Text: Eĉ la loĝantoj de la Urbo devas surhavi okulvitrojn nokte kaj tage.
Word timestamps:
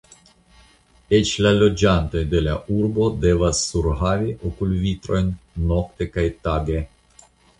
Eĉ 1.17 1.33
la 1.45 1.49
loĝantoj 1.57 2.23
de 2.31 2.41
la 2.45 2.55
Urbo 2.77 3.05
devas 3.27 3.61
surhavi 3.73 4.33
okulvitrojn 4.51 5.31
nokte 5.73 6.09
kaj 6.17 6.27
tage. 6.49 6.83